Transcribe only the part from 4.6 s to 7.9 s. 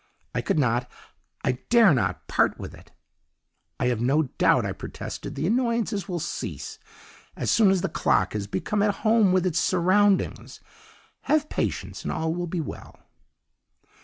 I protested, 'the annoyances will cease as soon as the